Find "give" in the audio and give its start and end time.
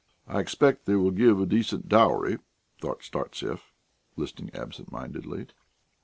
1.11-1.39